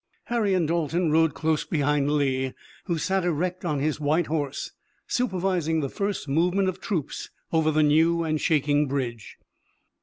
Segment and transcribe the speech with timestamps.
[0.23, 2.55] Harry and Dalton rode close behind Lee,
[2.85, 4.71] who sat erect on his white horse,
[5.05, 9.37] supervising the first movement of troops over the new and shaking bridge.